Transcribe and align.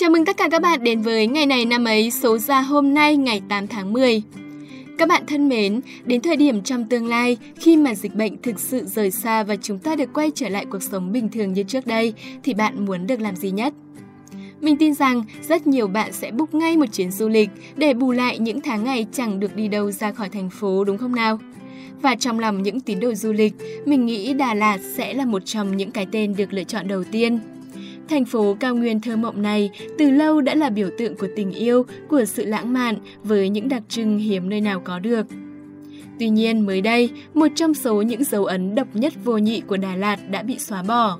Chào 0.00 0.10
mừng 0.10 0.24
tất 0.24 0.36
cả 0.36 0.48
các 0.48 0.62
bạn 0.62 0.84
đến 0.84 1.02
với 1.02 1.26
ngày 1.26 1.46
này 1.46 1.64
năm 1.64 1.84
ấy 1.84 2.10
số 2.10 2.38
ra 2.38 2.60
hôm 2.60 2.94
nay 2.94 3.16
ngày 3.16 3.42
8 3.48 3.66
tháng 3.66 3.92
10. 3.92 4.22
Các 4.98 5.08
bạn 5.08 5.22
thân 5.26 5.48
mến, 5.48 5.80
đến 6.04 6.20
thời 6.20 6.36
điểm 6.36 6.62
trong 6.62 6.84
tương 6.84 7.06
lai 7.06 7.36
khi 7.56 7.76
mà 7.76 7.94
dịch 7.94 8.14
bệnh 8.14 8.42
thực 8.42 8.60
sự 8.60 8.84
rời 8.84 9.10
xa 9.10 9.42
và 9.42 9.56
chúng 9.56 9.78
ta 9.78 9.96
được 9.96 10.12
quay 10.14 10.30
trở 10.34 10.48
lại 10.48 10.66
cuộc 10.70 10.82
sống 10.82 11.12
bình 11.12 11.28
thường 11.28 11.52
như 11.52 11.62
trước 11.62 11.86
đây 11.86 12.14
thì 12.42 12.54
bạn 12.54 12.84
muốn 12.84 13.06
được 13.06 13.20
làm 13.20 13.36
gì 13.36 13.50
nhất? 13.50 13.74
Mình 14.60 14.76
tin 14.76 14.94
rằng 14.94 15.24
rất 15.48 15.66
nhiều 15.66 15.86
bạn 15.86 16.12
sẽ 16.12 16.30
book 16.30 16.54
ngay 16.54 16.76
một 16.76 16.92
chuyến 16.92 17.10
du 17.10 17.28
lịch 17.28 17.50
để 17.76 17.94
bù 17.94 18.12
lại 18.12 18.38
những 18.38 18.60
tháng 18.60 18.84
ngày 18.84 19.06
chẳng 19.12 19.40
được 19.40 19.56
đi 19.56 19.68
đâu 19.68 19.90
ra 19.90 20.12
khỏi 20.12 20.28
thành 20.28 20.50
phố 20.50 20.84
đúng 20.84 20.98
không 20.98 21.14
nào? 21.14 21.38
Và 22.02 22.14
trong 22.14 22.38
lòng 22.38 22.62
những 22.62 22.80
tín 22.80 23.00
đồ 23.00 23.14
du 23.14 23.32
lịch, 23.32 23.52
mình 23.86 24.06
nghĩ 24.06 24.34
Đà 24.34 24.54
Lạt 24.54 24.78
sẽ 24.96 25.14
là 25.14 25.24
một 25.24 25.42
trong 25.44 25.76
những 25.76 25.90
cái 25.90 26.06
tên 26.12 26.36
được 26.36 26.52
lựa 26.52 26.64
chọn 26.64 26.88
đầu 26.88 27.04
tiên. 27.04 27.40
Thành 28.10 28.24
phố 28.24 28.56
cao 28.60 28.76
nguyên 28.76 29.00
thơ 29.00 29.16
mộng 29.16 29.42
này 29.42 29.70
từ 29.98 30.10
lâu 30.10 30.40
đã 30.40 30.54
là 30.54 30.70
biểu 30.70 30.88
tượng 30.98 31.16
của 31.16 31.28
tình 31.36 31.52
yêu, 31.52 31.84
của 32.08 32.24
sự 32.24 32.44
lãng 32.44 32.72
mạn 32.72 32.96
với 33.22 33.48
những 33.48 33.68
đặc 33.68 33.82
trưng 33.88 34.18
hiếm 34.18 34.48
nơi 34.48 34.60
nào 34.60 34.80
có 34.80 34.98
được. 34.98 35.26
Tuy 36.18 36.28
nhiên 36.28 36.66
mới 36.66 36.80
đây, 36.80 37.10
một 37.34 37.46
trong 37.54 37.74
số 37.74 38.02
những 38.02 38.24
dấu 38.24 38.44
ấn 38.44 38.74
độc 38.74 38.88
nhất 38.94 39.12
vô 39.24 39.38
nhị 39.38 39.60
của 39.60 39.76
Đà 39.76 39.96
Lạt 39.96 40.30
đã 40.30 40.42
bị 40.42 40.58
xóa 40.58 40.82
bỏ. 40.82 41.18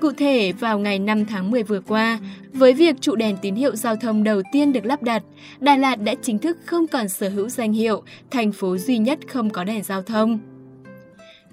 Cụ 0.00 0.12
thể, 0.12 0.52
vào 0.52 0.78
ngày 0.78 0.98
5 0.98 1.24
tháng 1.26 1.50
10 1.50 1.62
vừa 1.62 1.80
qua, 1.80 2.18
với 2.52 2.72
việc 2.72 3.00
trụ 3.00 3.16
đèn 3.16 3.36
tín 3.42 3.54
hiệu 3.54 3.76
giao 3.76 3.96
thông 3.96 4.24
đầu 4.24 4.42
tiên 4.52 4.72
được 4.72 4.84
lắp 4.84 5.02
đặt, 5.02 5.22
Đà 5.60 5.76
Lạt 5.76 5.96
đã 5.96 6.14
chính 6.22 6.38
thức 6.38 6.58
không 6.64 6.86
còn 6.86 7.08
sở 7.08 7.28
hữu 7.28 7.48
danh 7.48 7.72
hiệu 7.72 8.02
thành 8.30 8.52
phố 8.52 8.76
duy 8.76 8.98
nhất 8.98 9.18
không 9.28 9.50
có 9.50 9.64
đèn 9.64 9.82
giao 9.82 10.02
thông. 10.02 10.55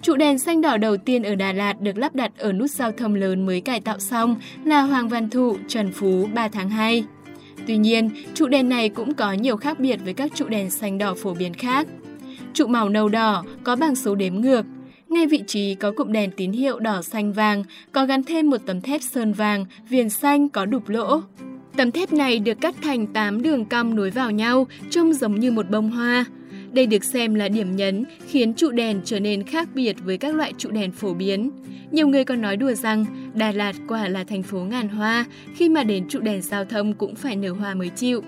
Trụ 0.03 0.15
đèn 0.15 0.39
xanh 0.39 0.61
đỏ 0.61 0.77
đầu 0.77 0.97
tiên 0.97 1.23
ở 1.23 1.35
Đà 1.35 1.53
Lạt 1.53 1.81
được 1.81 1.97
lắp 1.97 2.15
đặt 2.15 2.31
ở 2.37 2.53
nút 2.53 2.69
giao 2.71 2.91
thông 2.91 3.15
lớn 3.15 3.45
mới 3.45 3.61
cải 3.61 3.79
tạo 3.79 3.99
xong 3.99 4.35
là 4.65 4.81
Hoàng 4.81 5.09
Văn 5.09 5.29
Thụ, 5.29 5.57
Trần 5.67 5.91
Phú 5.91 6.29
3 6.33 6.47
tháng 6.47 6.69
2. 6.69 7.03
Tuy 7.67 7.77
nhiên, 7.77 8.09
trụ 8.33 8.47
đèn 8.47 8.69
này 8.69 8.89
cũng 8.89 9.13
có 9.13 9.33
nhiều 9.33 9.57
khác 9.57 9.79
biệt 9.79 9.99
với 10.03 10.13
các 10.13 10.31
trụ 10.35 10.47
đèn 10.47 10.69
xanh 10.69 10.97
đỏ 10.97 11.13
phổ 11.13 11.33
biến 11.33 11.53
khác. 11.53 11.87
Trụ 12.53 12.67
màu 12.67 12.89
nâu 12.89 13.09
đỏ 13.09 13.43
có 13.63 13.75
bảng 13.75 13.95
số 13.95 14.15
đếm 14.15 14.35
ngược, 14.35 14.65
ngay 15.09 15.27
vị 15.27 15.43
trí 15.47 15.75
có 15.75 15.91
cụm 15.91 16.11
đèn 16.11 16.31
tín 16.31 16.51
hiệu 16.51 16.79
đỏ 16.79 17.01
xanh 17.01 17.33
vàng, 17.33 17.63
có 17.91 18.05
gắn 18.05 18.23
thêm 18.23 18.49
một 18.49 18.61
tấm 18.65 18.81
thép 18.81 19.01
sơn 19.01 19.33
vàng, 19.33 19.65
viền 19.89 20.09
xanh 20.09 20.49
có 20.49 20.65
đục 20.65 20.89
lỗ. 20.89 21.21
Tấm 21.77 21.91
thép 21.91 22.13
này 22.13 22.39
được 22.39 22.61
cắt 22.61 22.75
thành 22.81 23.07
8 23.07 23.41
đường 23.41 23.65
cong 23.65 23.95
nối 23.95 24.09
vào 24.09 24.31
nhau, 24.31 24.67
trông 24.89 25.13
giống 25.13 25.39
như 25.39 25.51
một 25.51 25.69
bông 25.69 25.91
hoa. 25.91 26.25
Đây 26.73 26.85
được 26.85 27.03
xem 27.03 27.33
là 27.33 27.49
điểm 27.49 27.75
nhấn 27.75 28.05
khiến 28.27 28.53
trụ 28.53 28.71
đèn 28.71 29.01
trở 29.05 29.19
nên 29.19 29.43
khác 29.43 29.69
biệt 29.73 29.95
với 30.03 30.17
các 30.17 30.35
loại 30.35 30.53
trụ 30.57 30.71
đèn 30.71 30.91
phổ 30.91 31.13
biến. 31.13 31.51
Nhiều 31.91 32.07
người 32.07 32.25
còn 32.25 32.41
nói 32.41 32.57
đùa 32.57 32.73
rằng 32.73 33.05
Đà 33.33 33.51
Lạt 33.51 33.75
quả 33.87 34.07
là 34.07 34.23
thành 34.23 34.43
phố 34.43 34.59
ngàn 34.59 34.89
hoa, 34.89 35.25
khi 35.55 35.69
mà 35.69 35.83
đến 35.83 36.09
trụ 36.09 36.19
đèn 36.19 36.41
giao 36.41 36.65
thông 36.65 36.93
cũng 36.93 37.15
phải 37.15 37.35
nở 37.35 37.51
hoa 37.51 37.73
mới 37.73 37.89
chịu. 37.89 38.23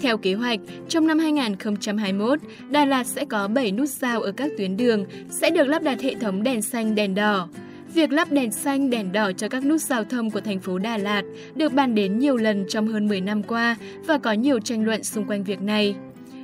Theo 0.00 0.16
kế 0.16 0.34
hoạch, 0.34 0.60
trong 0.88 1.06
năm 1.06 1.18
2021, 1.18 2.38
Đà 2.70 2.84
Lạt 2.84 3.04
sẽ 3.04 3.24
có 3.24 3.48
7 3.48 3.72
nút 3.72 3.88
giao 3.88 4.20
ở 4.20 4.32
các 4.32 4.50
tuyến 4.58 4.76
đường, 4.76 5.04
sẽ 5.30 5.50
được 5.50 5.68
lắp 5.68 5.82
đặt 5.82 6.02
hệ 6.02 6.14
thống 6.14 6.42
đèn 6.42 6.62
xanh 6.62 6.94
đèn 6.94 7.14
đỏ. 7.14 7.48
Việc 7.94 8.12
lắp 8.12 8.32
đèn 8.32 8.52
xanh, 8.52 8.90
đèn 8.90 9.12
đỏ 9.12 9.32
cho 9.32 9.48
các 9.48 9.64
nút 9.64 9.80
giao 9.80 10.04
thông 10.04 10.30
của 10.30 10.40
thành 10.40 10.60
phố 10.60 10.78
Đà 10.78 10.96
Lạt 10.96 11.22
được 11.54 11.72
bàn 11.72 11.94
đến 11.94 12.18
nhiều 12.18 12.36
lần 12.36 12.64
trong 12.68 12.88
hơn 12.88 13.08
10 13.08 13.20
năm 13.20 13.42
qua 13.42 13.76
và 14.06 14.18
có 14.18 14.32
nhiều 14.32 14.60
tranh 14.60 14.84
luận 14.84 15.04
xung 15.04 15.24
quanh 15.24 15.44
việc 15.44 15.62
này. 15.62 15.94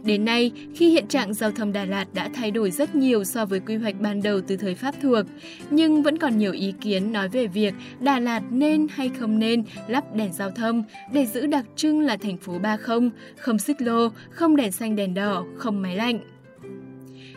Đến 0.05 0.25
nay, 0.25 0.53
khi 0.75 0.91
hiện 0.91 1.07
trạng 1.07 1.35
giao 1.35 1.51
thông 1.51 1.73
Đà 1.73 1.85
Lạt 1.85 2.07
đã 2.15 2.31
thay 2.35 2.51
đổi 2.51 2.71
rất 2.71 2.95
nhiều 2.95 3.25
so 3.25 3.47
với 3.47 3.61
quy 3.61 3.77
hoạch 3.77 4.01
ban 4.01 4.23
đầu 4.23 4.41
từ 4.41 4.57
thời 4.57 4.75
Pháp 4.75 4.95
thuộc, 5.03 5.27
nhưng 5.71 6.03
vẫn 6.03 6.19
còn 6.19 6.39
nhiều 6.39 6.53
ý 6.53 6.75
kiến 6.81 7.13
nói 7.13 7.29
về 7.29 7.47
việc 7.47 7.75
Đà 8.01 8.19
Lạt 8.19 8.43
nên 8.51 8.87
hay 8.91 9.09
không 9.19 9.39
nên 9.39 9.65
lắp 9.89 10.17
đèn 10.17 10.33
giao 10.33 10.51
thông 10.51 10.85
để 11.13 11.27
giữ 11.27 11.47
đặc 11.47 11.65
trưng 11.77 12.01
là 12.01 12.17
thành 12.17 12.37
phố 12.37 12.59
ba 12.59 12.77
không, 12.77 13.11
không 13.37 13.59
xích 13.59 13.83
lô, 13.83 14.09
không 14.31 14.57
đèn 14.57 14.73
xanh 14.73 14.97
đèn 14.97 15.15
đỏ, 15.15 15.45
không 15.57 15.83
máy 15.83 15.97
lạnh. 15.97 16.21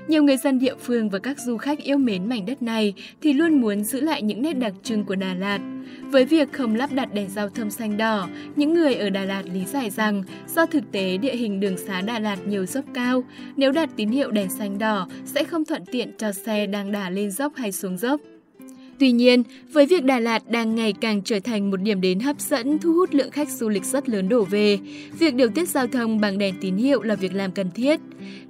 Nhiều 0.07 0.23
người 0.23 0.37
dân 0.37 0.59
địa 0.59 0.75
phương 0.75 1.09
và 1.09 1.19
các 1.19 1.39
du 1.39 1.57
khách 1.57 1.79
yêu 1.79 1.97
mến 1.97 2.29
mảnh 2.29 2.45
đất 2.45 2.61
này 2.61 2.93
thì 3.21 3.33
luôn 3.33 3.61
muốn 3.61 3.83
giữ 3.83 4.01
lại 4.01 4.21
những 4.21 4.41
nét 4.41 4.53
đặc 4.53 4.73
trưng 4.83 5.03
của 5.05 5.15
Đà 5.15 5.33
Lạt. 5.33 5.59
Với 6.01 6.25
việc 6.25 6.53
không 6.53 6.75
lắp 6.75 6.89
đặt 6.93 7.13
đèn 7.13 7.29
giao 7.29 7.49
thông 7.49 7.71
xanh 7.71 7.97
đỏ, 7.97 8.29
những 8.55 8.73
người 8.73 8.95
ở 8.95 9.09
Đà 9.09 9.25
Lạt 9.25 9.43
lý 9.53 9.65
giải 9.65 9.89
rằng 9.89 10.23
do 10.55 10.65
thực 10.65 10.91
tế 10.91 11.17
địa 11.17 11.35
hình 11.35 11.59
đường 11.59 11.77
xá 11.77 12.01
Đà 12.01 12.19
Lạt 12.19 12.37
nhiều 12.47 12.65
dốc 12.65 12.85
cao, 12.93 13.23
nếu 13.55 13.71
đặt 13.71 13.89
tín 13.95 14.09
hiệu 14.09 14.31
đèn 14.31 14.49
xanh 14.49 14.77
đỏ 14.77 15.07
sẽ 15.25 15.43
không 15.43 15.65
thuận 15.65 15.85
tiện 15.91 16.11
cho 16.17 16.31
xe 16.31 16.67
đang 16.67 16.91
đà 16.91 17.09
lên 17.09 17.31
dốc 17.31 17.55
hay 17.55 17.71
xuống 17.71 17.97
dốc. 17.97 18.21
Tuy 18.99 19.11
nhiên, 19.11 19.43
với 19.71 19.85
việc 19.85 20.03
Đà 20.03 20.19
Lạt 20.19 20.49
đang 20.49 20.75
ngày 20.75 20.93
càng 20.93 21.21
trở 21.21 21.39
thành 21.39 21.71
một 21.71 21.77
điểm 21.77 22.01
đến 22.01 22.19
hấp 22.19 22.39
dẫn 22.39 22.79
thu 22.79 22.93
hút 22.93 23.13
lượng 23.13 23.31
khách 23.31 23.49
du 23.49 23.69
lịch 23.69 23.83
rất 23.83 24.09
lớn 24.09 24.29
đổ 24.29 24.43
về, 24.43 24.79
việc 25.19 25.35
điều 25.35 25.49
tiết 25.49 25.69
giao 25.69 25.87
thông 25.87 26.21
bằng 26.21 26.37
đèn 26.37 26.55
tín 26.61 26.75
hiệu 26.75 27.01
là 27.01 27.15
việc 27.15 27.33
làm 27.33 27.51
cần 27.51 27.71
thiết. 27.71 27.99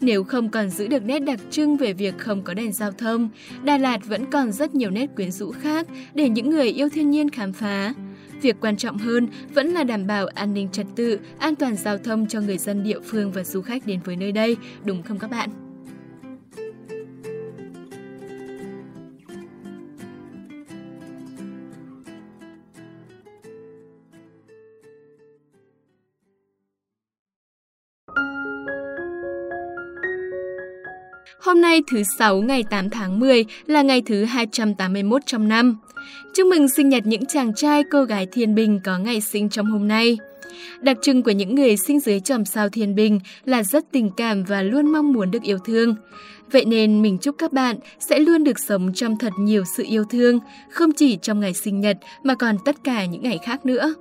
Nếu 0.01 0.23
không 0.23 0.49
còn 0.49 0.69
giữ 0.69 0.87
được 0.87 1.03
nét 1.03 1.19
đặc 1.19 1.39
trưng 1.51 1.77
về 1.77 1.93
việc 1.93 2.17
không 2.17 2.41
có 2.41 2.53
đèn 2.53 2.73
giao 2.73 2.91
thông, 2.91 3.29
Đà 3.63 3.77
Lạt 3.77 4.05
vẫn 4.05 4.25
còn 4.31 4.51
rất 4.51 4.75
nhiều 4.75 4.89
nét 4.89 5.07
quyến 5.15 5.31
rũ 5.31 5.51
khác 5.51 5.87
để 6.13 6.29
những 6.29 6.49
người 6.49 6.69
yêu 6.69 6.89
thiên 6.89 7.11
nhiên 7.11 7.29
khám 7.29 7.53
phá. 7.53 7.93
Việc 8.41 8.55
quan 8.61 8.77
trọng 8.77 8.97
hơn 8.97 9.27
vẫn 9.53 9.67
là 9.67 9.83
đảm 9.83 10.07
bảo 10.07 10.27
an 10.27 10.53
ninh 10.53 10.69
trật 10.71 10.85
tự, 10.95 11.19
an 11.39 11.55
toàn 11.55 11.75
giao 11.75 11.97
thông 11.97 12.27
cho 12.27 12.41
người 12.41 12.57
dân 12.57 12.83
địa 12.83 12.99
phương 12.99 13.31
và 13.31 13.43
du 13.43 13.61
khách 13.61 13.85
đến 13.85 13.99
với 14.05 14.15
nơi 14.15 14.31
đây, 14.31 14.57
đúng 14.85 15.03
không 15.03 15.19
các 15.19 15.31
bạn? 15.31 15.64
Hôm 31.45 31.61
nay 31.61 31.81
thứ 31.87 32.03
Sáu 32.17 32.41
ngày 32.41 32.63
8 32.69 32.89
tháng 32.89 33.19
10 33.19 33.45
là 33.65 33.81
ngày 33.81 34.01
thứ 34.05 34.23
281 34.23 35.21
trong 35.25 35.47
năm. 35.47 35.77
Chúc 36.33 36.47
mừng 36.47 36.69
sinh 36.69 36.89
nhật 36.89 37.05
những 37.05 37.25
chàng 37.25 37.53
trai 37.53 37.83
cô 37.91 38.03
gái 38.03 38.27
thiên 38.31 38.55
bình 38.55 38.79
có 38.83 38.97
ngày 38.97 39.21
sinh 39.21 39.49
trong 39.49 39.65
hôm 39.65 39.87
nay. 39.87 40.17
Đặc 40.81 40.97
trưng 41.01 41.23
của 41.23 41.31
những 41.31 41.55
người 41.55 41.77
sinh 41.77 41.99
dưới 41.99 42.19
chòm 42.19 42.45
sao 42.45 42.69
thiên 42.69 42.95
bình 42.95 43.19
là 43.45 43.63
rất 43.63 43.85
tình 43.91 44.09
cảm 44.17 44.43
và 44.43 44.61
luôn 44.61 44.91
mong 44.91 45.13
muốn 45.13 45.31
được 45.31 45.43
yêu 45.43 45.57
thương. 45.65 45.95
Vậy 46.51 46.65
nên 46.65 47.01
mình 47.01 47.17
chúc 47.17 47.35
các 47.37 47.53
bạn 47.53 47.75
sẽ 47.99 48.19
luôn 48.19 48.43
được 48.43 48.59
sống 48.59 48.93
trong 48.93 49.17
thật 49.17 49.33
nhiều 49.39 49.63
sự 49.77 49.83
yêu 49.87 50.03
thương, 50.09 50.39
không 50.71 50.91
chỉ 50.91 51.17
trong 51.21 51.39
ngày 51.39 51.53
sinh 51.53 51.81
nhật 51.81 51.97
mà 52.23 52.35
còn 52.35 52.55
tất 52.65 52.75
cả 52.83 53.05
những 53.05 53.23
ngày 53.23 53.39
khác 53.45 53.65
nữa. 53.65 53.93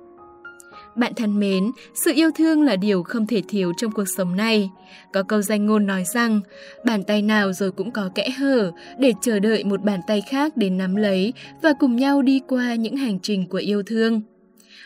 Bạn 0.95 1.13
thân 1.15 1.39
mến, 1.39 1.71
sự 1.93 2.11
yêu 2.15 2.29
thương 2.35 2.61
là 2.61 2.75
điều 2.75 3.03
không 3.03 3.27
thể 3.27 3.41
thiếu 3.47 3.73
trong 3.77 3.91
cuộc 3.91 4.05
sống 4.17 4.35
này. 4.35 4.69
Có 5.13 5.23
câu 5.23 5.41
danh 5.41 5.65
ngôn 5.65 5.85
nói 5.85 6.03
rằng, 6.13 6.41
bàn 6.85 7.03
tay 7.03 7.21
nào 7.21 7.53
rồi 7.53 7.71
cũng 7.71 7.91
có 7.91 8.09
kẽ 8.15 8.29
hở 8.29 8.71
để 8.99 9.13
chờ 9.21 9.39
đợi 9.39 9.63
một 9.63 9.83
bàn 9.83 9.99
tay 10.07 10.21
khác 10.21 10.57
đến 10.57 10.77
nắm 10.77 10.95
lấy 10.95 11.33
và 11.61 11.73
cùng 11.79 11.95
nhau 11.95 12.21
đi 12.21 12.41
qua 12.47 12.75
những 12.75 12.97
hành 12.97 13.19
trình 13.19 13.47
của 13.47 13.57
yêu 13.57 13.83
thương. 13.83 14.21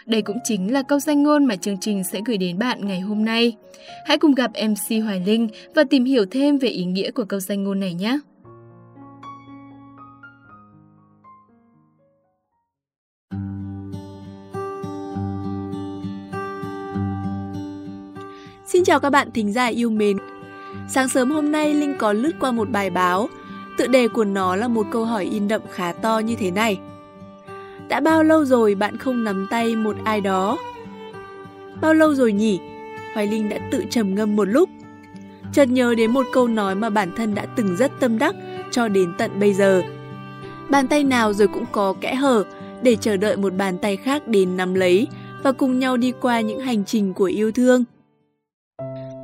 Đây 0.06 0.22
cũng 0.22 0.38
chính 0.44 0.74
là 0.74 0.81
câu 0.81 1.00
danh 1.00 1.24
ngôn 1.24 1.46
mà 1.46 1.56
chương 1.56 1.80
trình 1.81 2.03
sẽ 2.03 2.22
gửi 2.26 2.38
đến 2.38 2.59
bạn 2.59 2.88
ngày 2.88 3.00
hôm 3.00 3.26
nay. 3.26 3.56
Hãy 4.06 4.18
cùng 4.18 4.36
gặp 4.36 4.52
MC 4.68 5.03
Hoài 5.03 5.24
Linh 5.26 5.47
và 5.76 5.84
tìm 5.90 6.06
hiểu 6.06 6.26
thêm 6.31 6.58
về 6.58 6.70
ý 6.70 6.86
nghĩa 6.86 7.12
của 7.12 7.26
câu 7.26 7.40
danh 7.40 7.64
ngôn 7.64 7.80
này 7.80 7.94
nhé! 7.94 8.20
Xin 18.79 18.85
chào 18.85 19.00
các 19.00 19.09
bạn 19.09 19.31
thính 19.31 19.53
giả 19.53 19.66
yêu 19.66 19.90
mến. 19.90 20.17
Sáng 20.88 21.09
sớm 21.09 21.31
hôm 21.31 21.51
nay, 21.51 21.73
Linh 21.73 21.95
có 21.97 22.13
lướt 22.13 22.31
qua 22.40 22.51
một 22.51 22.69
bài 22.69 22.90
báo. 22.90 23.29
Tựa 23.78 23.88
đề 23.88 24.07
của 24.07 24.23
nó 24.23 24.56
là 24.56 24.67
một 24.67 24.85
câu 24.91 25.06
hỏi 25.06 25.25
in 25.25 25.47
đậm 25.47 25.62
khá 25.72 25.91
to 25.91 26.19
như 26.19 26.35
thế 26.35 26.51
này. 26.51 26.79
Đã 27.90 27.99
bao 27.99 28.23
lâu 28.23 28.46
rồi 28.46 28.76
bạn 28.76 28.97
không 28.97 29.23
nắm 29.23 29.47
tay 29.49 29.76
một 29.76 29.96
ai 30.03 30.22
đó? 30.22 30.58
Bao 31.81 31.93
lâu 31.93 32.16
rồi 32.16 32.34
nhỉ? 32.34 32.59
Hoài 33.14 33.28
Linh 33.28 33.49
đã 33.49 33.58
tự 33.72 33.84
trầm 33.90 34.16
ngâm 34.16 34.35
một 34.35 34.46
lúc. 34.46 34.70
Chợt 35.53 35.66
nhớ 35.66 35.96
đến 35.96 36.11
một 36.11 36.25
câu 36.34 36.47
nói 36.47 36.75
mà 36.75 36.90
bản 36.90 37.11
thân 37.16 37.35
đã 37.35 37.46
từng 37.46 37.75
rất 37.75 37.91
tâm 37.99 38.20
đắc 38.20 38.35
cho 38.72 38.87
đến 38.87 39.14
tận 39.17 39.32
bây 39.40 39.53
giờ. 39.53 39.82
Bàn 40.70 40.87
tay 40.87 41.03
nào 41.03 41.34
rồi 41.34 41.47
cũng 41.47 41.66
có 41.72 41.93
kẽ 42.02 42.16
hở 42.16 42.43
để 42.82 42.96
chờ 42.96 43.17
đợi 43.17 43.37
một 43.37 43.53
bàn 43.58 43.78
tay 43.78 43.97
khác 43.97 44.28
đến 44.28 44.58
nắm 44.58 44.73
lấy 44.73 45.08
và 45.43 45.52
cùng 45.52 45.79
nhau 45.79 45.97
đi 45.97 46.14
qua 46.22 46.41
những 46.41 46.59
hành 46.59 46.85
trình 46.85 47.14
của 47.14 47.25
yêu 47.25 47.52
thương. 47.52 47.84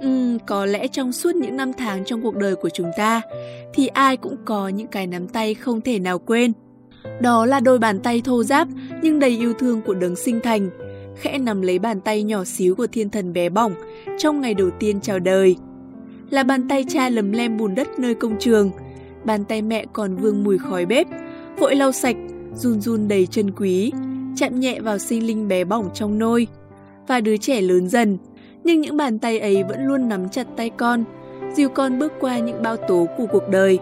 Uhm, 0.08 0.38
có 0.48 0.66
lẽ 0.66 0.88
trong 0.88 1.12
suốt 1.12 1.36
những 1.36 1.58
năm 1.58 1.74
tháng 1.74 2.06
trong 2.06 2.22
cuộc 2.22 2.36
đời 2.36 2.56
của 2.56 2.70
chúng 2.70 2.92
ta 2.98 3.22
thì 3.74 3.88
ai 3.88 4.18
cũng 4.18 4.36
có 4.46 4.68
những 4.68 4.88
cái 4.88 5.08
nắm 5.08 5.28
tay 5.28 5.54
không 5.54 5.82
thể 5.82 6.00
nào 6.00 6.20
quên. 6.20 6.54
Đó 7.22 7.46
là 7.46 7.60
đôi 7.60 7.80
bàn 7.80 8.00
tay 8.00 8.22
thô 8.26 8.44
ráp 8.44 8.68
nhưng 9.02 9.20
đầy 9.20 9.30
yêu 9.30 9.54
thương 9.54 9.82
của 9.82 9.94
đấng 9.94 10.16
sinh 10.16 10.40
thành, 10.44 10.70
khẽ 11.16 11.38
nắm 11.38 11.62
lấy 11.62 11.80
bàn 11.80 12.02
tay 12.02 12.24
nhỏ 12.24 12.44
xíu 12.44 12.76
của 12.76 12.88
thiên 12.88 13.10
thần 13.10 13.34
bé 13.34 13.50
bỏng 13.50 13.74
trong 14.18 14.42
ngày 14.42 14.54
đầu 14.54 14.70
tiên 14.80 15.02
chào 15.02 15.20
đời. 15.20 15.56
Là 16.30 16.44
bàn 16.44 16.68
tay 16.68 16.86
cha 16.90 17.10
lấm 17.10 17.32
lem 17.32 17.58
bùn 17.58 17.76
đất 17.76 17.88
nơi 18.00 18.16
công 18.16 18.40
trường, 18.40 18.72
bàn 19.24 19.46
tay 19.46 19.62
mẹ 19.62 19.86
còn 19.94 20.16
vương 20.16 20.44
mùi 20.44 20.58
khói 20.58 20.86
bếp, 20.86 21.08
vội 21.60 21.76
lau 21.76 21.92
sạch, 21.92 22.16
run 22.56 22.82
run 22.82 23.08
đầy 23.08 23.26
chân 23.26 23.52
quý, 23.52 23.92
chạm 24.36 24.60
nhẹ 24.60 24.80
vào 24.80 24.98
sinh 24.98 25.28
linh 25.28 25.48
bé 25.48 25.64
bỏng 25.64 25.90
trong 25.94 26.20
nôi. 26.20 26.48
và 27.08 27.22
đứa 27.22 27.38
trẻ 27.38 27.62
lớn 27.62 27.90
dần. 27.90 28.18
Nhưng 28.66 28.82
những 28.82 28.98
bàn 28.98 29.20
tay 29.20 29.40
ấy 29.40 29.64
vẫn 29.64 29.86
luôn 29.86 30.10
nắm 30.10 30.30
chặt 30.30 30.48
tay 30.56 30.70
con, 30.70 31.04
dìu 31.54 31.70
con 31.70 32.00
bước 32.00 32.14
qua 32.20 32.40
những 32.40 32.64
bao 32.64 32.78
tố 32.78 33.08
của 33.18 33.26
cuộc 33.26 33.50
đời. 33.50 33.80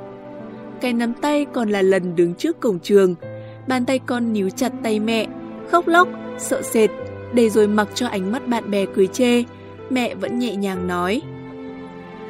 Cái 0.82 0.94
nắm 0.94 1.14
tay 1.14 1.46
còn 1.54 1.70
là 1.70 1.82
lần 1.82 2.16
đứng 2.16 2.34
trước 2.36 2.60
cổng 2.60 2.80
trường, 2.80 3.16
bàn 3.68 3.86
tay 3.86 4.00
con 4.00 4.34
níu 4.34 4.50
chặt 4.50 4.74
tay 4.84 5.00
mẹ, 5.00 5.28
khóc 5.72 5.88
lóc, 5.88 6.08
sợ 6.38 6.62
sệt, 6.62 6.90
để 7.34 7.50
rồi 7.50 7.68
mặc 7.68 7.88
cho 7.94 8.08
ánh 8.08 8.32
mắt 8.32 8.48
bạn 8.48 8.72
bè 8.72 8.86
cười 8.96 9.08
chê, 9.08 9.44
mẹ 9.90 10.16
vẫn 10.16 10.40
nhẹ 10.40 10.56
nhàng 10.56 10.88
nói. 10.88 11.22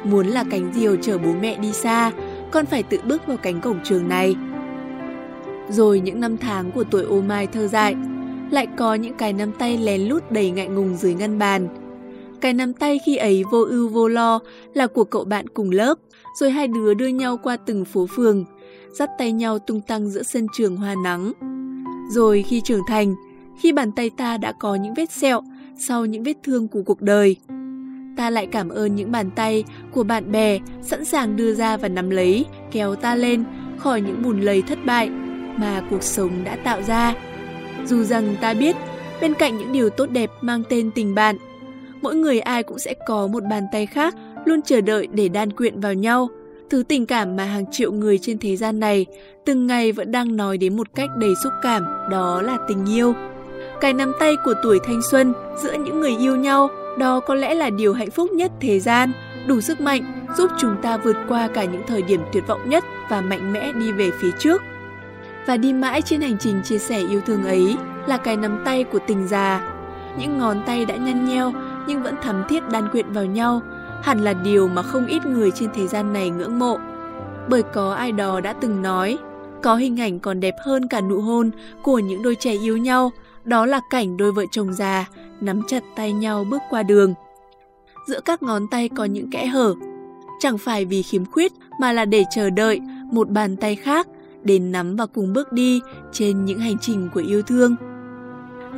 Muốn 0.04 0.26
là 0.26 0.44
cánh 0.50 0.72
diều 0.74 0.96
chở 0.96 1.18
bố 1.18 1.32
mẹ 1.40 1.58
đi 1.58 1.72
xa, 1.72 2.10
con 2.50 2.66
phải 2.66 2.82
tự 2.82 2.98
bước 3.04 3.26
vào 3.26 3.36
cánh 3.36 3.60
cổng 3.60 3.78
trường 3.84 4.08
này. 4.08 4.36
Rồi 5.68 6.00
những 6.00 6.20
năm 6.20 6.36
tháng 6.36 6.70
của 6.70 6.84
tuổi 6.84 7.02
ô 7.02 7.20
mai 7.20 7.46
thơ 7.46 7.66
dại, 7.66 7.94
lại 8.50 8.66
có 8.76 8.94
những 8.94 9.14
cái 9.14 9.32
nắm 9.32 9.52
tay 9.52 9.78
lén 9.78 10.00
lút 10.00 10.30
đầy 10.30 10.50
ngại 10.50 10.68
ngùng 10.68 10.96
dưới 10.96 11.14
ngăn 11.14 11.38
bàn. 11.38 11.68
Cái 12.44 12.54
nắm 12.54 12.72
tay 12.72 12.98
khi 13.06 13.16
ấy 13.16 13.44
vô 13.50 13.64
ưu 13.64 13.88
vô 13.88 14.08
lo 14.08 14.40
là 14.74 14.86
của 14.86 15.04
cậu 15.04 15.24
bạn 15.24 15.48
cùng 15.48 15.70
lớp, 15.70 15.98
rồi 16.40 16.50
hai 16.50 16.68
đứa 16.68 16.94
đưa 16.94 17.06
nhau 17.06 17.38
qua 17.42 17.56
từng 17.56 17.84
phố 17.84 18.06
phường, 18.06 18.44
dắt 18.92 19.10
tay 19.18 19.32
nhau 19.32 19.58
tung 19.58 19.80
tăng 19.80 20.08
giữa 20.08 20.22
sân 20.22 20.46
trường 20.56 20.76
hoa 20.76 20.94
nắng. 21.04 21.32
Rồi 22.10 22.44
khi 22.48 22.60
trưởng 22.60 22.80
thành, 22.88 23.14
khi 23.60 23.72
bàn 23.72 23.92
tay 23.92 24.10
ta 24.10 24.36
đã 24.36 24.52
có 24.52 24.74
những 24.74 24.94
vết 24.94 25.10
sẹo 25.10 25.40
sau 25.78 26.06
những 26.06 26.22
vết 26.22 26.36
thương 26.42 26.68
của 26.68 26.82
cuộc 26.82 27.02
đời, 27.02 27.36
ta 28.16 28.30
lại 28.30 28.46
cảm 28.46 28.68
ơn 28.68 28.94
những 28.94 29.12
bàn 29.12 29.30
tay 29.30 29.64
của 29.92 30.02
bạn 30.02 30.32
bè 30.32 30.58
sẵn 30.82 31.04
sàng 31.04 31.36
đưa 31.36 31.54
ra 31.54 31.76
và 31.76 31.88
nắm 31.88 32.10
lấy, 32.10 32.44
kéo 32.72 32.94
ta 32.94 33.14
lên 33.14 33.44
khỏi 33.78 34.00
những 34.00 34.22
bùn 34.22 34.40
lầy 34.40 34.62
thất 34.62 34.78
bại 34.84 35.10
mà 35.56 35.82
cuộc 35.90 36.02
sống 36.02 36.44
đã 36.44 36.56
tạo 36.56 36.82
ra. 36.82 37.14
Dù 37.86 38.02
rằng 38.02 38.36
ta 38.40 38.54
biết, 38.54 38.76
bên 39.20 39.34
cạnh 39.34 39.58
những 39.58 39.72
điều 39.72 39.90
tốt 39.90 40.06
đẹp 40.10 40.30
mang 40.40 40.62
tên 40.68 40.90
tình 40.94 41.14
bạn, 41.14 41.36
mỗi 42.04 42.14
người 42.14 42.40
ai 42.40 42.62
cũng 42.62 42.78
sẽ 42.78 42.94
có 43.06 43.26
một 43.26 43.44
bàn 43.50 43.66
tay 43.72 43.86
khác 43.86 44.14
luôn 44.44 44.62
chờ 44.62 44.80
đợi 44.80 45.08
để 45.12 45.28
đan 45.28 45.52
quyện 45.52 45.80
vào 45.80 45.94
nhau. 45.94 46.28
Thứ 46.70 46.82
tình 46.88 47.06
cảm 47.06 47.36
mà 47.36 47.44
hàng 47.44 47.64
triệu 47.70 47.92
người 47.92 48.18
trên 48.18 48.38
thế 48.38 48.56
gian 48.56 48.80
này 48.80 49.06
từng 49.44 49.66
ngày 49.66 49.92
vẫn 49.92 50.12
đang 50.12 50.36
nói 50.36 50.58
đến 50.58 50.76
một 50.76 50.86
cách 50.94 51.10
đầy 51.16 51.34
xúc 51.44 51.52
cảm, 51.62 51.84
đó 52.10 52.42
là 52.42 52.58
tình 52.68 52.84
yêu. 52.86 53.14
Cái 53.80 53.92
nắm 53.92 54.12
tay 54.20 54.36
của 54.44 54.54
tuổi 54.62 54.78
thanh 54.86 55.00
xuân 55.10 55.32
giữa 55.62 55.72
những 55.72 56.00
người 56.00 56.16
yêu 56.16 56.36
nhau, 56.36 56.68
đó 56.98 57.20
có 57.20 57.34
lẽ 57.34 57.54
là 57.54 57.70
điều 57.70 57.92
hạnh 57.92 58.10
phúc 58.10 58.30
nhất 58.32 58.52
thế 58.60 58.80
gian, 58.80 59.12
đủ 59.46 59.60
sức 59.60 59.80
mạnh 59.80 60.26
giúp 60.36 60.50
chúng 60.58 60.76
ta 60.82 60.96
vượt 60.96 61.16
qua 61.28 61.48
cả 61.54 61.64
những 61.64 61.82
thời 61.86 62.02
điểm 62.02 62.20
tuyệt 62.32 62.46
vọng 62.46 62.68
nhất 62.68 62.84
và 63.10 63.20
mạnh 63.20 63.52
mẽ 63.52 63.72
đi 63.72 63.92
về 63.92 64.10
phía 64.20 64.30
trước. 64.38 64.62
Và 65.46 65.56
đi 65.56 65.72
mãi 65.72 66.02
trên 66.02 66.20
hành 66.20 66.36
trình 66.40 66.60
chia 66.64 66.78
sẻ 66.78 66.98
yêu 66.98 67.20
thương 67.26 67.44
ấy 67.44 67.76
là 68.06 68.16
cái 68.16 68.36
nắm 68.36 68.62
tay 68.64 68.84
của 68.84 68.98
tình 69.06 69.28
già. 69.28 69.70
Những 70.18 70.38
ngón 70.38 70.62
tay 70.66 70.84
đã 70.84 70.96
nhăn 70.96 71.26
nheo 71.26 71.52
nhưng 71.86 72.02
vẫn 72.02 72.14
thắm 72.22 72.44
thiết 72.48 72.68
đan 72.68 72.88
quyện 72.88 73.12
vào 73.12 73.24
nhau, 73.24 73.60
hẳn 74.02 74.18
là 74.18 74.32
điều 74.32 74.68
mà 74.68 74.82
không 74.82 75.06
ít 75.06 75.26
người 75.26 75.50
trên 75.50 75.70
thế 75.74 75.86
gian 75.86 76.12
này 76.12 76.30
ngưỡng 76.30 76.58
mộ. 76.58 76.78
Bởi 77.48 77.62
có 77.62 77.92
ai 77.92 78.12
đó 78.12 78.40
đã 78.40 78.52
từng 78.52 78.82
nói, 78.82 79.18
có 79.62 79.76
hình 79.76 80.00
ảnh 80.00 80.20
còn 80.20 80.40
đẹp 80.40 80.54
hơn 80.64 80.88
cả 80.88 81.00
nụ 81.00 81.20
hôn 81.20 81.50
của 81.82 81.98
những 81.98 82.22
đôi 82.22 82.34
trẻ 82.34 82.52
yêu 82.52 82.76
nhau, 82.76 83.10
đó 83.44 83.66
là 83.66 83.80
cảnh 83.90 84.16
đôi 84.16 84.32
vợ 84.32 84.44
chồng 84.50 84.72
già 84.72 85.08
nắm 85.40 85.62
chặt 85.66 85.82
tay 85.96 86.12
nhau 86.12 86.44
bước 86.50 86.62
qua 86.70 86.82
đường. 86.82 87.14
Giữa 88.06 88.20
các 88.20 88.42
ngón 88.42 88.68
tay 88.68 88.88
có 88.88 89.04
những 89.04 89.30
kẽ 89.30 89.46
hở, 89.46 89.74
chẳng 90.40 90.58
phải 90.58 90.84
vì 90.84 91.02
khiếm 91.02 91.24
khuyết 91.24 91.52
mà 91.80 91.92
là 91.92 92.04
để 92.04 92.24
chờ 92.34 92.50
đợi 92.50 92.80
một 93.10 93.30
bàn 93.30 93.56
tay 93.56 93.76
khác 93.76 94.08
đến 94.42 94.72
nắm 94.72 94.96
và 94.96 95.06
cùng 95.06 95.32
bước 95.32 95.52
đi 95.52 95.80
trên 96.12 96.44
những 96.44 96.58
hành 96.58 96.78
trình 96.80 97.08
của 97.14 97.22
yêu 97.28 97.42
thương. 97.42 97.76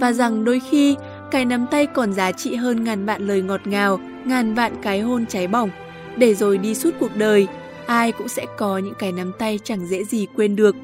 Và 0.00 0.12
rằng 0.12 0.44
đôi 0.44 0.61
khi 0.61 0.97
cái 1.36 1.44
nắm 1.44 1.66
tay 1.70 1.86
còn 1.86 2.12
giá 2.12 2.32
trị 2.32 2.54
hơn 2.54 2.84
ngàn 2.84 3.06
vạn 3.06 3.26
lời 3.26 3.42
ngọt 3.42 3.66
ngào, 3.66 4.00
ngàn 4.24 4.54
vạn 4.54 4.72
cái 4.82 5.00
hôn 5.00 5.26
cháy 5.26 5.46
bỏng. 5.46 5.70
Để 6.16 6.34
rồi 6.34 6.58
đi 6.58 6.74
suốt 6.74 6.90
cuộc 7.00 7.16
đời, 7.16 7.46
ai 7.86 8.12
cũng 8.12 8.28
sẽ 8.28 8.46
có 8.58 8.78
những 8.78 8.94
cái 8.98 9.12
nắm 9.12 9.32
tay 9.38 9.58
chẳng 9.64 9.86
dễ 9.86 10.04
gì 10.04 10.26
quên 10.36 10.56
được. 10.56 10.76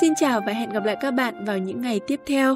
Xin 0.00 0.12
chào 0.20 0.40
và 0.46 0.52
hẹn 0.52 0.70
gặp 0.70 0.84
lại 0.84 0.96
các 1.00 1.10
bạn 1.10 1.44
vào 1.44 1.58
những 1.58 1.80
ngày 1.80 2.00
tiếp 2.06 2.20
theo. 2.26 2.54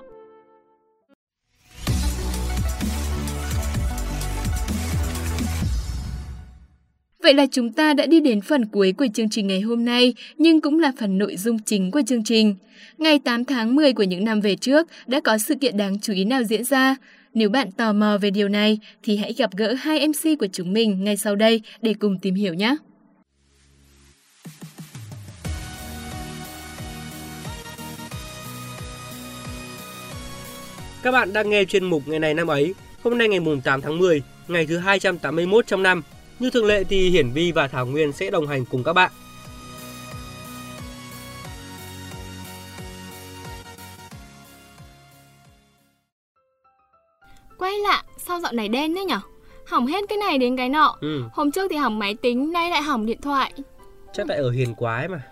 Vậy 7.29 7.35
là 7.35 7.47
chúng 7.51 7.73
ta 7.73 7.95
đã 7.95 8.07
đi 8.07 8.21
đến 8.21 8.41
phần 8.41 8.67
cuối 8.67 8.95
của 8.99 9.07
chương 9.15 9.31
trình 9.31 9.47
ngày 9.47 9.61
hôm 9.61 9.85
nay, 9.85 10.15
nhưng 10.39 10.61
cũng 10.61 10.79
là 10.79 10.93
phần 10.99 11.19
nội 11.19 11.37
dung 11.37 11.59
chính 11.59 11.91
của 11.91 12.03
chương 12.07 12.25
trình. 12.25 12.55
Ngày 12.99 13.19
8 13.19 13.45
tháng 13.45 13.75
10 13.75 13.93
của 13.93 14.03
những 14.03 14.25
năm 14.25 14.41
về 14.41 14.57
trước 14.57 14.89
đã 15.07 15.21
có 15.21 15.39
sự 15.39 15.55
kiện 15.55 15.77
đáng 15.77 15.99
chú 16.01 16.13
ý 16.13 16.25
nào 16.25 16.43
diễn 16.43 16.65
ra? 16.65 16.97
Nếu 17.35 17.51
bạn 17.51 17.73
tò 17.73 17.93
mò 17.93 18.19
về 18.21 18.31
điều 18.31 18.49
này 18.49 18.79
thì 19.03 19.17
hãy 19.17 19.33
gặp 19.39 19.51
gỡ 19.57 19.75
hai 19.75 20.09
MC 20.09 20.39
của 20.39 20.47
chúng 20.53 20.73
mình 20.73 21.05
ngay 21.05 21.17
sau 21.17 21.37
đây 21.37 21.63
để 21.83 21.95
cùng 22.01 22.19
tìm 22.19 22.35
hiểu 22.35 22.55
nhé. 22.55 22.77
Các 31.03 31.11
bạn 31.11 31.33
đang 31.33 31.51
nghe 31.51 31.65
chuyên 31.65 31.85
mục 31.85 32.03
ngày 32.09 32.19
này 32.19 32.35
năm 32.35 32.47
ấy. 32.47 32.75
Hôm 33.03 33.19
nay 33.19 33.29
ngày 33.29 33.41
mùng 33.41 33.61
8 33.61 33.81
tháng 33.81 33.99
10, 33.99 34.23
ngày 34.49 34.67
thứ 34.67 34.79
281 34.79 35.67
trong 35.67 35.83
năm. 35.83 36.03
Như 36.39 36.51
thường 36.51 36.67
lệ 36.67 36.85
thì 36.85 37.11
Hiển 37.11 37.31
Vi 37.31 37.53
và 37.53 37.69
Thảo 37.69 37.87
Nguyên 37.87 38.13
sẽ 38.13 38.31
đồng 38.31 38.47
hành 38.47 38.65
cùng 38.65 38.85
các 38.85 38.93
bạn. 38.93 39.11
Quay 47.59 47.73
lạ, 47.79 48.03
sao 48.19 48.41
dạo 48.41 48.53
này 48.53 48.69
đen 48.69 48.95
thế 48.95 49.05
nhở? 49.05 49.21
Hỏng 49.67 49.87
hết 49.87 50.05
cái 50.09 50.19
này 50.19 50.39
đến 50.39 50.57
cái 50.57 50.69
nọ. 50.69 50.97
Ừ. 51.01 51.23
Hôm 51.33 51.51
trước 51.51 51.69
thì 51.71 51.77
hỏng 51.77 51.99
máy 51.99 52.15
tính, 52.15 52.53
nay 52.53 52.71
lại 52.71 52.83
hỏng 52.83 53.07
điện 53.07 53.21
thoại. 53.23 53.53
Chắc 54.13 54.27
tại 54.29 54.37
ở 54.37 54.51
hiền 54.51 54.75
quái 54.75 55.09
mà. 55.09 55.23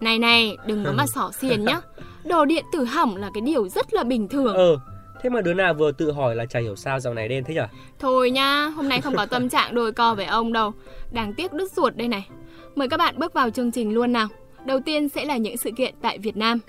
Này 0.00 0.18
này, 0.18 0.56
đừng 0.66 0.84
có 0.84 0.92
mà 0.92 1.06
xỏ 1.14 1.30
xiền 1.40 1.64
nhá. 1.64 1.80
Đồ 2.24 2.44
điện 2.44 2.64
tử 2.72 2.84
hỏng 2.84 3.16
là 3.16 3.30
cái 3.34 3.40
điều 3.40 3.68
rất 3.68 3.94
là 3.94 4.04
bình 4.04 4.28
thường. 4.28 4.54
Ờ, 4.54 4.78
Thế 5.22 5.30
mà 5.30 5.40
đứa 5.40 5.54
nào 5.54 5.74
vừa 5.74 5.92
tự 5.92 6.12
hỏi 6.12 6.36
là 6.36 6.46
chả 6.46 6.60
hiểu 6.60 6.76
sao 6.76 7.00
dạo 7.00 7.14
này 7.14 7.28
đen 7.28 7.44
thế 7.44 7.54
nhở? 7.54 7.66
Thôi 7.98 8.30
nha, 8.30 8.66
hôm 8.66 8.88
nay 8.88 9.00
không 9.00 9.16
có 9.16 9.26
tâm 9.26 9.48
trạng 9.48 9.74
đôi 9.74 9.92
co 9.92 10.14
với 10.14 10.26
ông 10.26 10.52
đâu. 10.52 10.72
Đáng 11.12 11.34
tiếc 11.34 11.52
đứt 11.52 11.72
ruột 11.72 11.96
đây 11.96 12.08
này. 12.08 12.28
Mời 12.74 12.88
các 12.88 12.96
bạn 12.96 13.18
bước 13.18 13.32
vào 13.32 13.50
chương 13.50 13.72
trình 13.72 13.94
luôn 13.94 14.12
nào. 14.12 14.28
Đầu 14.64 14.80
tiên 14.84 15.08
sẽ 15.08 15.24
là 15.24 15.36
những 15.36 15.56
sự 15.56 15.70
kiện 15.76 15.94
tại 16.02 16.18
Việt 16.18 16.36
Nam. 16.36 16.60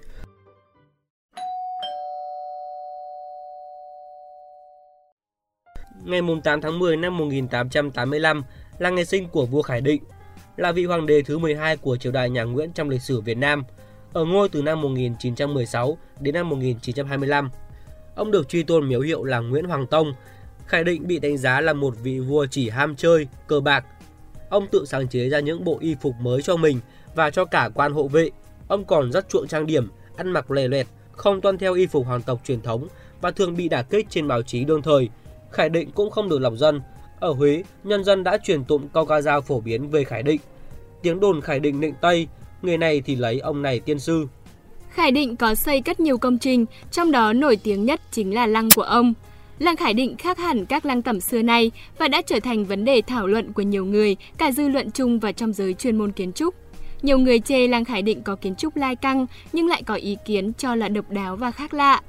Ngày 6.06 6.22
8 6.44 6.62
tháng 6.62 6.80
10 6.80 6.98
năm 6.98 7.18
1885 7.18 8.44
là 8.80 8.90
ngày 8.90 9.06
sinh 9.06 9.28
của 9.28 9.46
vua 9.46 9.62
Khải 9.62 9.82
Định, 9.82 10.04
là 10.58 10.72
vị 10.72 10.86
hoàng 10.86 11.06
đế 11.06 11.22
thứ 11.22 11.38
12 11.38 11.78
của 11.78 11.98
triều 11.98 12.12
đại 12.12 12.30
nhà 12.30 12.44
Nguyễn 12.44 12.74
trong 12.74 12.90
lịch 12.90 13.02
sử 13.02 13.22
Việt 13.22 13.38
Nam, 13.38 13.64
ở 14.14 14.26
ngôi 14.26 14.50
từ 14.50 14.62
năm 14.62 14.82
1916 14.82 15.98
đến 16.20 16.34
năm 16.34 16.50
1925 16.50 17.50
Ông 18.16 18.32
được 18.32 18.50
truy 18.50 18.64
tôn 18.64 18.90
miếu 18.90 19.02
hiệu 19.02 19.24
là 19.24 19.40
Nguyễn 19.40 19.66
Hoàng 19.66 19.88
Tông. 19.88 20.14
Khải 20.68 20.84
Định 20.84 21.08
bị 21.08 21.20
đánh 21.20 21.38
giá 21.38 21.62
là 21.62 21.74
một 21.74 21.94
vị 22.04 22.20
vua 22.20 22.46
chỉ 22.52 22.70
ham 22.70 22.96
chơi, 22.96 23.28
cờ 23.48 23.60
bạc. 23.60 23.86
Ông 24.50 24.68
tự 24.68 24.86
sáng 24.86 25.08
chế 25.08 25.30
ra 25.30 25.40
những 25.40 25.64
bộ 25.64 25.78
y 25.82 25.96
phục 26.02 26.16
mới 26.22 26.42
cho 26.42 26.58
mình 26.58 26.80
và 27.16 27.30
cho 27.30 27.46
cả 27.46 27.70
quan 27.74 27.94
hộ 27.94 28.08
vệ. 28.08 28.30
Ông 28.68 28.86
còn 28.86 29.12
rất 29.12 29.30
chuộng 29.30 29.48
trang 29.48 29.66
điểm, 29.66 29.88
ăn 30.16 30.32
mặc 30.32 30.52
lè 30.52 30.68
loẹt, 30.68 30.88
không 31.12 31.42
tuân 31.42 31.58
theo 31.58 31.74
y 31.74 31.88
phục 31.88 32.06
hoàng 32.06 32.22
tộc 32.22 32.42
truyền 32.46 32.62
thống 32.62 32.88
và 33.22 33.32
thường 33.32 33.56
bị 33.56 33.70
đả 33.70 33.82
kích 33.82 34.08
trên 34.10 34.28
báo 34.28 34.42
chí 34.42 34.66
đương 34.66 34.82
thời. 34.82 35.10
Khải 35.52 35.70
Định 35.70 35.92
cũng 35.92 36.12
không 36.12 36.30
được 36.30 36.40
lòng 36.40 36.58
dân. 36.58 36.82
Ở 37.20 37.32
Huế, 37.32 37.64
nhân 37.84 38.04
dân 38.04 38.24
đã 38.24 38.38
truyền 38.44 38.64
tụng 38.64 38.88
câu 38.94 39.06
ca 39.06 39.22
dao 39.22 39.42
phổ 39.42 39.60
biến 39.60 39.90
về 39.90 40.04
Khải 40.04 40.24
Định. 40.24 40.42
Tiếng 41.02 41.20
đồn 41.20 41.42
Khải 41.42 41.60
Định 41.60 41.80
nịnh 41.80 41.94
Tây, 42.02 42.28
người 42.62 42.78
này 42.78 43.02
thì 43.06 43.16
lấy 43.16 43.40
ông 43.40 43.62
này 43.62 43.80
tiên 43.80 44.00
sư. 44.00 44.28
Khải 44.94 45.12
Định 45.12 45.36
có 45.36 45.56
xây 45.56 45.82
cất 45.82 46.00
nhiều 46.00 46.18
công 46.18 46.38
trình, 46.38 46.66
trong 46.92 47.12
đó 47.12 47.34
nổi 47.34 47.56
tiếng 47.56 47.86
nhất 47.86 48.02
chính 48.12 48.34
là 48.34 48.48
lăng 48.48 48.70
của 48.76 48.82
ông. 48.82 49.14
Lăng 49.60 49.76
Khải 49.76 49.94
Định 49.94 50.18
khác 50.18 50.38
hẳn 50.38 50.66
các 50.66 50.86
lăng 50.86 51.02
tẩm 51.02 51.20
xưa 51.20 51.42
nay 51.42 51.72
và 51.98 52.08
đã 52.08 52.22
trở 52.22 52.40
thành 52.40 52.66
vấn 52.66 52.86
đề 52.86 53.02
thảo 53.02 53.28
luận 53.28 53.54
của 53.54 53.62
nhiều 53.62 53.86
người, 53.86 54.16
cả 54.38 54.52
dư 54.52 54.68
luận 54.68 54.92
chung 54.92 55.20
và 55.20 55.32
trong 55.32 55.54
giới 55.54 55.74
chuyên 55.74 55.98
môn 55.98 56.12
kiến 56.12 56.34
trúc. 56.34 56.56
Nhiều 57.02 57.18
người 57.18 57.40
chê 57.40 57.68
lăng 57.68 57.86
Khải 57.86 58.02
Định 58.02 58.22
có 58.22 58.36
kiến 58.36 58.56
trúc 58.56 58.76
lai 58.76 58.96
căng 58.96 59.26
nhưng 59.54 59.68
lại 59.68 59.84
có 59.84 59.96
ý 59.96 60.18
kiến 60.26 60.54
cho 60.54 60.76
là 60.76 60.90
độc 60.90 61.12
đáo 61.12 61.36
và 61.36 61.52
khác 61.52 61.74
lạ. 61.74 62.02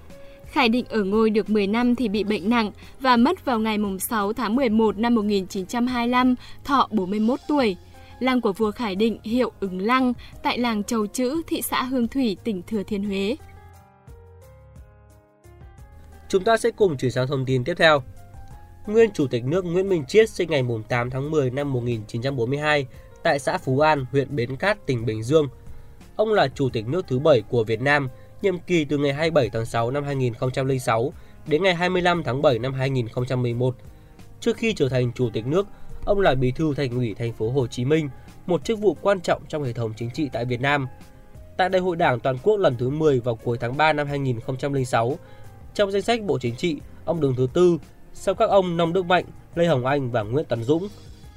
Khải 0.52 0.68
Định 0.68 0.84
ở 0.88 1.04
ngôi 1.04 1.30
được 1.30 1.50
10 1.50 1.66
năm 1.66 1.94
thì 1.94 2.08
bị 2.08 2.24
bệnh 2.24 2.50
nặng 2.50 2.70
và 3.00 3.16
mất 3.16 3.44
vào 3.44 3.58
ngày 3.58 3.78
6 4.00 4.32
tháng 4.32 4.56
11 4.56 4.98
năm 4.98 5.14
1925, 5.14 6.34
thọ 6.64 6.88
41 6.90 7.40
tuổi 7.48 7.76
lăng 8.22 8.40
của 8.40 8.52
vua 8.52 8.70
Khải 8.70 8.94
Định 8.94 9.18
hiệu 9.24 9.52
ứng 9.60 9.80
lăng 9.80 10.12
tại 10.42 10.58
làng 10.58 10.84
Châu 10.84 11.06
Chữ, 11.06 11.42
thị 11.46 11.62
xã 11.62 11.82
Hương 11.82 12.08
Thủy, 12.08 12.36
tỉnh 12.44 12.62
Thừa 12.62 12.82
Thiên 12.82 13.04
Huế. 13.04 13.36
Chúng 16.28 16.44
ta 16.44 16.56
sẽ 16.56 16.70
cùng 16.70 16.96
chuyển 16.96 17.10
sang 17.10 17.26
thông 17.26 17.44
tin 17.44 17.64
tiếp 17.64 17.74
theo. 17.78 18.02
Nguyên 18.86 19.10
Chủ 19.10 19.26
tịch 19.26 19.44
nước 19.44 19.64
Nguyễn 19.64 19.88
Minh 19.88 20.04
Chiết 20.08 20.30
sinh 20.30 20.50
ngày 20.50 20.64
8 20.88 21.10
tháng 21.10 21.30
10 21.30 21.50
năm 21.50 21.72
1942 21.72 22.86
tại 23.22 23.38
xã 23.38 23.58
Phú 23.58 23.80
An, 23.80 24.04
huyện 24.10 24.36
Bến 24.36 24.56
Cát, 24.56 24.86
tỉnh 24.86 25.06
Bình 25.06 25.22
Dương. 25.22 25.48
Ông 26.16 26.32
là 26.32 26.48
Chủ 26.48 26.68
tịch 26.68 26.86
nước 26.88 27.04
thứ 27.08 27.18
7 27.18 27.42
của 27.48 27.64
Việt 27.64 27.80
Nam, 27.80 28.08
nhiệm 28.42 28.58
kỳ 28.58 28.84
từ 28.84 28.98
ngày 28.98 29.12
27 29.12 29.50
tháng 29.52 29.66
6 29.66 29.90
năm 29.90 30.04
2006 30.04 31.12
đến 31.46 31.62
ngày 31.62 31.74
25 31.74 32.22
tháng 32.22 32.42
7 32.42 32.58
năm 32.58 32.74
2011. 32.74 33.76
Trước 34.40 34.56
khi 34.56 34.72
trở 34.72 34.88
thành 34.88 35.12
chủ 35.14 35.30
tịch 35.32 35.46
nước, 35.46 35.66
ông 36.04 36.20
là 36.20 36.34
bí 36.34 36.50
thư 36.50 36.74
thành 36.74 36.90
ủy 36.90 37.14
thành 37.14 37.32
phố 37.32 37.50
Hồ 37.50 37.66
Chí 37.66 37.84
Minh, 37.84 38.08
một 38.46 38.64
chức 38.64 38.78
vụ 38.78 38.96
quan 39.02 39.20
trọng 39.20 39.42
trong 39.48 39.64
hệ 39.64 39.72
thống 39.72 39.92
chính 39.96 40.10
trị 40.10 40.28
tại 40.32 40.44
Việt 40.44 40.60
Nam. 40.60 40.88
Tại 41.56 41.68
Đại 41.68 41.82
hội 41.82 41.96
Đảng 41.96 42.20
toàn 42.20 42.38
quốc 42.42 42.56
lần 42.56 42.76
thứ 42.76 42.90
10 42.90 43.20
vào 43.20 43.36
cuối 43.36 43.58
tháng 43.60 43.76
3 43.76 43.92
năm 43.92 44.06
2006, 44.06 45.18
trong 45.74 45.90
danh 45.90 46.02
sách 46.02 46.22
Bộ 46.22 46.38
Chính 46.38 46.56
trị, 46.56 46.76
ông 47.04 47.20
đứng 47.20 47.34
thứ 47.36 47.48
tư, 47.52 47.78
sau 48.14 48.34
các 48.34 48.50
ông 48.50 48.76
Nông 48.76 48.92
Đức 48.92 49.06
Mạnh, 49.06 49.24
Lê 49.54 49.66
Hồng 49.66 49.86
Anh 49.86 50.10
và 50.10 50.22
Nguyễn 50.22 50.44
Tấn 50.44 50.64
Dũng. 50.64 50.88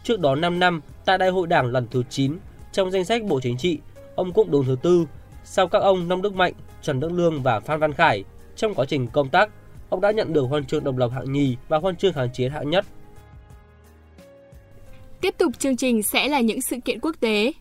Trước 0.03 0.19
đó 0.19 0.35
5 0.35 0.59
năm, 0.59 0.81
tại 1.05 1.17
Đại 1.17 1.29
hội 1.29 1.47
Đảng 1.47 1.65
lần 1.65 1.87
thứ 1.91 2.03
9, 2.09 2.37
trong 2.71 2.91
danh 2.91 3.05
sách 3.05 3.23
Bộ 3.23 3.39
Chính 3.39 3.57
trị, 3.57 3.79
ông 4.15 4.33
cũng 4.33 4.51
đứng 4.51 4.65
thứ 4.65 4.75
tư, 4.81 5.05
sau 5.43 5.67
các 5.67 5.79
ông 5.79 6.07
Nông 6.07 6.21
Đức 6.21 6.35
Mạnh, 6.35 6.53
Trần 6.81 6.99
Đức 6.99 7.11
Lương 7.11 7.43
và 7.43 7.59
Phan 7.59 7.79
Văn 7.79 7.93
Khải. 7.93 8.23
Trong 8.55 8.75
quá 8.75 8.85
trình 8.85 9.07
công 9.07 9.29
tác, 9.29 9.49
ông 9.89 10.01
đã 10.01 10.11
nhận 10.11 10.33
được 10.33 10.45
huân 10.45 10.65
chương 10.65 10.83
độc 10.83 10.97
lập 10.97 11.11
hạng 11.11 11.31
nhì 11.31 11.57
và 11.67 11.77
huân 11.77 11.95
chương 11.95 12.13
kháng 12.13 12.29
chiến 12.29 12.51
hạng 12.51 12.69
nhất. 12.69 12.85
Tiếp 15.21 15.35
tục 15.37 15.59
chương 15.59 15.77
trình 15.77 16.03
sẽ 16.03 16.27
là 16.27 16.39
những 16.39 16.61
sự 16.61 16.75
kiện 16.85 16.99
quốc 16.99 17.15
tế. 17.19 17.53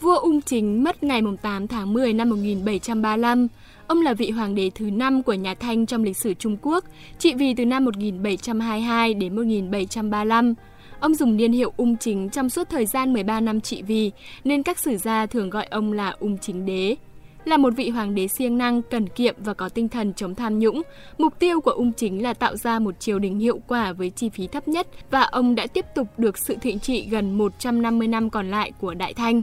Vua 0.00 0.16
Ung 0.16 0.42
Chính 0.42 0.84
mất 0.84 1.02
ngày 1.02 1.20
8 1.42 1.68
tháng 1.68 1.92
10 1.92 2.12
năm 2.12 2.28
1735. 2.28 3.48
Ông 3.86 4.02
là 4.02 4.14
vị 4.14 4.30
hoàng 4.30 4.54
đế 4.54 4.70
thứ 4.74 4.90
5 4.90 5.22
của 5.22 5.32
nhà 5.32 5.54
Thanh 5.54 5.86
trong 5.86 6.04
lịch 6.04 6.16
sử 6.16 6.34
Trung 6.34 6.56
Quốc, 6.62 6.84
trị 7.18 7.34
vì 7.34 7.54
từ 7.54 7.64
năm 7.64 7.84
1722 7.84 9.14
đến 9.14 9.36
1735. 9.36 10.54
Ông 11.00 11.14
dùng 11.14 11.36
niên 11.36 11.52
hiệu 11.52 11.72
Ung 11.76 11.96
Chính 11.96 12.28
trong 12.28 12.50
suốt 12.50 12.68
thời 12.70 12.86
gian 12.86 13.12
13 13.12 13.40
năm 13.40 13.60
trị 13.60 13.82
vì, 13.82 14.10
nên 14.44 14.62
các 14.62 14.78
sử 14.78 14.96
gia 14.96 15.26
thường 15.26 15.50
gọi 15.50 15.66
ông 15.66 15.92
là 15.92 16.10
Ung 16.10 16.38
Chính 16.38 16.66
Đế. 16.66 16.96
Là 17.44 17.56
một 17.56 17.70
vị 17.76 17.90
hoàng 17.90 18.14
đế 18.14 18.28
siêng 18.28 18.58
năng, 18.58 18.82
cần 18.82 19.08
kiệm 19.08 19.34
và 19.38 19.54
có 19.54 19.68
tinh 19.68 19.88
thần 19.88 20.14
chống 20.14 20.34
tham 20.34 20.58
nhũng, 20.58 20.82
mục 21.18 21.38
tiêu 21.38 21.60
của 21.60 21.70
Ung 21.70 21.92
Chính 21.92 22.22
là 22.22 22.34
tạo 22.34 22.56
ra 22.56 22.78
một 22.78 23.00
triều 23.00 23.18
đình 23.18 23.38
hiệu 23.38 23.60
quả 23.68 23.92
với 23.92 24.10
chi 24.10 24.28
phí 24.28 24.46
thấp 24.46 24.68
nhất 24.68 24.86
và 25.10 25.22
ông 25.22 25.54
đã 25.54 25.66
tiếp 25.66 25.84
tục 25.94 26.06
được 26.18 26.38
sự 26.38 26.56
thịnh 26.62 26.78
trị 26.78 27.08
gần 27.10 27.38
150 27.38 28.08
năm 28.08 28.30
còn 28.30 28.50
lại 28.50 28.72
của 28.80 28.94
Đại 28.94 29.14
Thanh. 29.14 29.42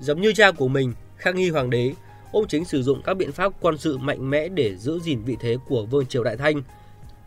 Giống 0.00 0.20
như 0.20 0.32
cha 0.32 0.50
của 0.50 0.68
mình, 0.68 0.92
Khang 1.16 1.36
Hy 1.36 1.50
Hoàng 1.50 1.70
đế, 1.70 1.92
ông 2.32 2.48
chính 2.48 2.64
sử 2.64 2.82
dụng 2.82 3.02
các 3.04 3.14
biện 3.14 3.32
pháp 3.32 3.52
quân 3.60 3.78
sự 3.78 3.98
mạnh 3.98 4.30
mẽ 4.30 4.48
để 4.48 4.76
giữ 4.76 4.98
gìn 4.98 5.22
vị 5.24 5.36
thế 5.40 5.56
của 5.68 5.86
vương 5.86 6.06
triều 6.06 6.24
Đại 6.24 6.36
Thanh. 6.36 6.62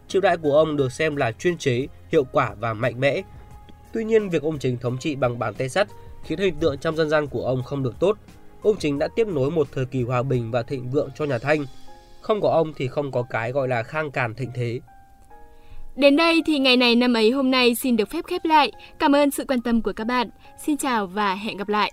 Triều 0.08 0.22
đại 0.22 0.38
của 0.38 0.58
ông 0.58 0.76
được 0.76 0.92
xem 0.92 1.16
là 1.16 1.32
chuyên 1.32 1.58
chế, 1.58 1.88
hiệu 2.12 2.24
quả 2.32 2.56
và 2.60 2.74
mạnh 2.74 3.00
mẽ. 3.00 3.22
Tuy 3.94 4.04
nhiên, 4.04 4.30
việc 4.30 4.44
ông 4.44 4.60
chính 4.60 4.78
thống 4.78 4.98
trị 4.98 5.16
bằng 5.16 5.40
bàn 5.40 5.54
tay 5.54 5.70
sắt 5.70 5.88
khiến 6.24 6.40
hình 6.40 6.56
tượng 6.60 6.78
trong 6.78 6.96
dân 6.96 7.10
gian 7.10 7.28
của 7.28 7.46
ông 7.46 7.64
không 7.64 7.84
được 7.84 8.00
tốt. 8.00 8.18
Ông 8.64 8.76
chính 8.80 9.00
đã 9.00 9.08
tiếp 9.16 9.28
nối 9.28 9.52
một 9.52 9.68
thời 9.72 9.86
kỳ 9.86 10.04
hòa 10.04 10.24
bình 10.24 10.52
và 10.52 10.64
thịnh 10.64 10.90
vượng 10.90 11.10
cho 11.16 11.26
nhà 11.26 11.38
Thanh. 11.38 11.66
Không 12.22 12.42
có 12.42 12.50
ông 12.50 12.74
thì 12.76 12.88
không 12.88 13.12
có 13.12 13.24
cái 13.30 13.52
gọi 13.52 13.68
là 13.68 13.84
khang 13.84 14.12
càn 14.12 14.36
thịnh 14.36 14.52
thế. 14.56 14.80
Đến 15.96 16.16
đây 16.16 16.42
thì 16.46 16.60
ngày 16.60 16.78
này 16.78 16.96
năm 16.96 17.14
ấy 17.14 17.32
hôm 17.32 17.52
nay 17.52 17.76
xin 17.76 17.98
được 17.98 18.10
phép 18.10 18.26
khép 18.28 18.46
lại. 18.46 18.72
Cảm 19.00 19.16
ơn 19.16 19.32
sự 19.32 19.46
quan 19.48 19.62
tâm 19.62 19.82
của 19.82 19.94
các 19.94 20.08
bạn. 20.08 20.30
Xin 20.66 20.78
chào 20.78 21.08
và 21.08 21.36
hẹn 21.36 21.58
gặp 21.58 21.70
lại. 21.70 21.92